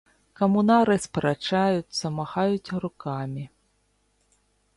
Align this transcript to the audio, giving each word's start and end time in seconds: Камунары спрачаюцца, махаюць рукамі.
Камунары 0.39 0.95
спрачаюцца, 1.03 2.05
махаюць 2.17 2.73
рукамі. 2.87 3.45